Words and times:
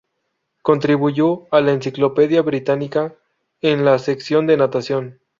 Contribuyó 0.63 1.45
a 1.51 1.61
la 1.61 1.73
Enciclopedia 1.73 2.41
Británica 2.41 3.13
en 3.61 3.85
la 3.85 3.99
sección 3.99 4.47
de 4.47 4.57
natación. 4.57 5.19